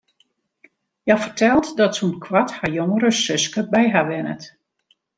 [1.05, 4.43] Hja fertelt dat sûnt koart har jongere suske by har wennet.